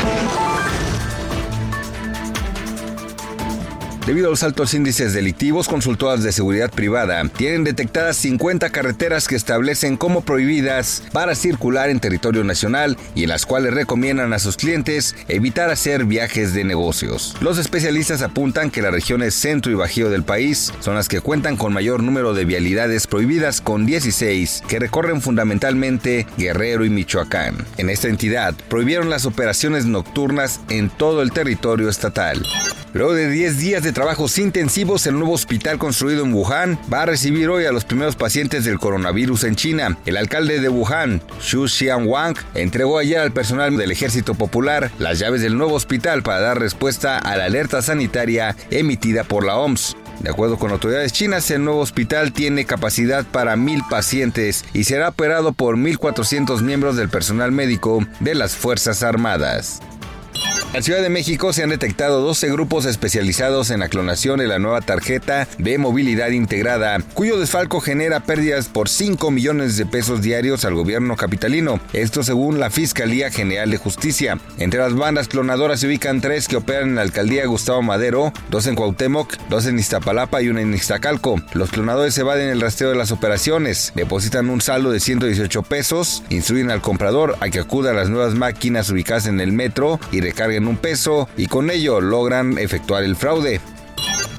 Thank 0.00 0.42
you. 0.42 0.47
Debido 4.08 4.28
a 4.28 4.30
los 4.30 4.42
altos 4.42 4.72
índices 4.72 5.12
delictivos, 5.12 5.68
consultoras 5.68 6.22
de 6.22 6.32
seguridad 6.32 6.70
privada 6.70 7.22
tienen 7.28 7.62
detectadas 7.62 8.16
50 8.16 8.70
carreteras 8.70 9.28
que 9.28 9.36
establecen 9.36 9.98
como 9.98 10.22
prohibidas 10.22 11.02
para 11.12 11.34
circular 11.34 11.90
en 11.90 12.00
territorio 12.00 12.42
nacional 12.42 12.96
y 13.14 13.24
en 13.24 13.28
las 13.28 13.44
cuales 13.44 13.74
recomiendan 13.74 14.32
a 14.32 14.38
sus 14.38 14.56
clientes 14.56 15.14
evitar 15.28 15.68
hacer 15.68 16.06
viajes 16.06 16.54
de 16.54 16.64
negocios. 16.64 17.36
Los 17.42 17.58
especialistas 17.58 18.22
apuntan 18.22 18.70
que 18.70 18.80
las 18.80 18.92
regiones 18.92 19.34
centro 19.34 19.70
y 19.70 19.74
bajío 19.74 20.08
del 20.08 20.22
país 20.22 20.72
son 20.80 20.94
las 20.94 21.06
que 21.06 21.20
cuentan 21.20 21.58
con 21.58 21.74
mayor 21.74 22.02
número 22.02 22.32
de 22.32 22.46
vialidades 22.46 23.06
prohibidas 23.06 23.60
con 23.60 23.84
16 23.84 24.62
que 24.66 24.78
recorren 24.78 25.20
fundamentalmente 25.20 26.26
Guerrero 26.38 26.86
y 26.86 26.88
Michoacán. 26.88 27.58
En 27.76 27.90
esta 27.90 28.08
entidad 28.08 28.54
prohibieron 28.70 29.10
las 29.10 29.26
operaciones 29.26 29.84
nocturnas 29.84 30.60
en 30.70 30.88
todo 30.88 31.20
el 31.20 31.30
territorio 31.30 31.90
estatal. 31.90 32.42
Luego 32.94 33.12
de 33.12 33.30
10 33.30 33.58
días 33.58 33.82
de 33.82 33.92
trabajos 33.92 34.38
intensivos, 34.38 35.06
el 35.06 35.14
nuevo 35.18 35.34
hospital 35.34 35.78
construido 35.78 36.24
en 36.24 36.32
Wuhan 36.32 36.78
va 36.92 37.02
a 37.02 37.06
recibir 37.06 37.50
hoy 37.50 37.66
a 37.66 37.72
los 37.72 37.84
primeros 37.84 38.16
pacientes 38.16 38.64
del 38.64 38.78
coronavirus 38.78 39.44
en 39.44 39.56
China. 39.56 39.98
El 40.06 40.16
alcalde 40.16 40.60
de 40.60 40.70
Wuhan, 40.70 41.22
Xu 41.40 41.68
Xianwang, 41.68 42.34
entregó 42.54 42.98
ayer 42.98 43.18
al 43.18 43.32
personal 43.32 43.76
del 43.76 43.90
Ejército 43.90 44.34
Popular 44.34 44.90
las 44.98 45.18
llaves 45.18 45.42
del 45.42 45.58
nuevo 45.58 45.74
hospital 45.74 46.22
para 46.22 46.40
dar 46.40 46.58
respuesta 46.58 47.18
a 47.18 47.36
la 47.36 47.44
alerta 47.44 47.82
sanitaria 47.82 48.56
emitida 48.70 49.22
por 49.22 49.44
la 49.44 49.56
OMS. 49.56 49.94
De 50.20 50.30
acuerdo 50.30 50.58
con 50.58 50.72
autoridades 50.72 51.12
chinas, 51.12 51.50
el 51.50 51.64
nuevo 51.64 51.80
hospital 51.80 52.32
tiene 52.32 52.64
capacidad 52.64 53.24
para 53.24 53.54
mil 53.56 53.82
pacientes 53.88 54.64
y 54.72 54.84
será 54.84 55.10
operado 55.10 55.52
por 55.52 55.76
1.400 55.76 56.62
miembros 56.62 56.96
del 56.96 57.08
personal 57.08 57.52
médico 57.52 58.04
de 58.20 58.34
las 58.34 58.56
Fuerzas 58.56 59.02
Armadas. 59.02 59.80
En 60.74 60.82
Ciudad 60.82 61.00
de 61.00 61.08
México 61.08 61.54
se 61.54 61.62
han 61.62 61.70
detectado 61.70 62.20
12 62.20 62.50
grupos 62.50 62.84
especializados 62.84 63.70
en 63.70 63.80
la 63.80 63.88
clonación 63.88 64.38
de 64.38 64.46
la 64.46 64.58
nueva 64.58 64.82
tarjeta 64.82 65.48
de 65.56 65.78
movilidad 65.78 66.28
integrada, 66.28 66.98
cuyo 67.14 67.38
desfalco 67.38 67.80
genera 67.80 68.20
pérdidas 68.20 68.68
por 68.68 68.90
5 68.90 69.30
millones 69.30 69.78
de 69.78 69.86
pesos 69.86 70.20
diarios 70.20 70.66
al 70.66 70.74
gobierno 70.74 71.16
capitalino. 71.16 71.80
Esto 71.94 72.22
según 72.22 72.60
la 72.60 72.68
Fiscalía 72.68 73.30
General 73.30 73.70
de 73.70 73.78
Justicia. 73.78 74.38
Entre 74.58 74.78
las 74.78 74.94
bandas 74.94 75.26
clonadoras 75.26 75.80
se 75.80 75.86
ubican 75.86 76.20
tres 76.20 76.48
que 76.48 76.56
operan 76.56 76.90
en 76.90 76.94
la 76.96 77.02
alcaldía 77.02 77.46
Gustavo 77.46 77.80
Madero, 77.80 78.34
dos 78.50 78.66
en 78.66 78.74
Cuauhtémoc, 78.74 79.38
dos 79.48 79.64
en 79.66 79.78
Iztapalapa 79.78 80.42
y 80.42 80.50
una 80.50 80.60
en 80.60 80.74
Iztacalco. 80.74 81.40
Los 81.54 81.70
clonadores 81.70 82.16
evaden 82.18 82.50
el 82.50 82.60
rastreo 82.60 82.90
de 82.90 82.96
las 82.96 83.10
operaciones, 83.10 83.92
depositan 83.94 84.50
un 84.50 84.60
saldo 84.60 84.90
de 84.90 85.00
118 85.00 85.62
pesos, 85.62 86.22
instruyen 86.28 86.70
al 86.70 86.82
comprador 86.82 87.36
a 87.40 87.48
que 87.48 87.60
acuda 87.60 87.92
a 87.92 87.94
las 87.94 88.10
nuevas 88.10 88.34
máquinas 88.34 88.90
ubicadas 88.90 89.26
en 89.26 89.40
el 89.40 89.52
metro 89.52 89.98
y 90.12 90.20
recarguen 90.20 90.57
un 90.66 90.76
peso 90.76 91.28
y 91.36 91.46
con 91.46 91.70
ello 91.70 92.00
logran 92.00 92.58
efectuar 92.58 93.04
el 93.04 93.14
fraude. 93.14 93.60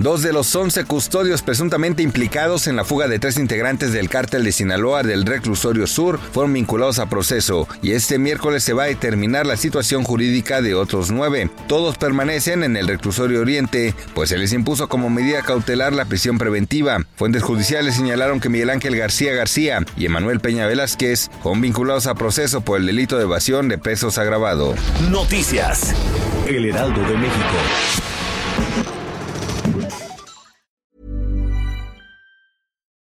Dos 0.00 0.22
de 0.22 0.32
los 0.32 0.56
11 0.56 0.84
custodios 0.84 1.42
presuntamente 1.42 2.02
implicados 2.02 2.66
en 2.66 2.74
la 2.74 2.86
fuga 2.86 3.06
de 3.06 3.18
tres 3.18 3.36
integrantes 3.36 3.92
del 3.92 4.08
cártel 4.08 4.44
de 4.44 4.52
Sinaloa 4.52 5.02
del 5.02 5.26
Reclusorio 5.26 5.86
Sur 5.86 6.18
fueron 6.32 6.54
vinculados 6.54 6.98
a 6.98 7.10
proceso 7.10 7.68
y 7.82 7.92
este 7.92 8.18
miércoles 8.18 8.64
se 8.64 8.72
va 8.72 8.84
a 8.84 8.86
determinar 8.86 9.44
la 9.44 9.58
situación 9.58 10.02
jurídica 10.02 10.62
de 10.62 10.74
otros 10.74 11.10
nueve. 11.10 11.50
Todos 11.68 11.98
permanecen 11.98 12.64
en 12.64 12.78
el 12.78 12.88
Reclusorio 12.88 13.42
Oriente, 13.42 13.94
pues 14.14 14.30
se 14.30 14.38
les 14.38 14.54
impuso 14.54 14.88
como 14.88 15.10
medida 15.10 15.42
cautelar 15.42 15.92
la 15.92 16.06
prisión 16.06 16.38
preventiva. 16.38 17.04
Fuentes 17.16 17.42
judiciales 17.42 17.94
señalaron 17.94 18.40
que 18.40 18.48
Miguel 18.48 18.70
Ángel 18.70 18.96
García 18.96 19.34
García 19.34 19.84
y 19.98 20.06
Emanuel 20.06 20.40
Peña 20.40 20.66
Velázquez 20.66 21.28
fueron 21.42 21.60
vinculados 21.60 22.06
a 22.06 22.14
proceso 22.14 22.62
por 22.62 22.80
el 22.80 22.86
delito 22.86 23.18
de 23.18 23.24
evasión 23.24 23.68
de 23.68 23.76
pesos 23.76 24.16
agravado. 24.16 24.74
Noticias. 25.10 25.94
El 26.46 26.64
Heraldo 26.64 27.02
de 27.02 27.18
México. 27.18 28.19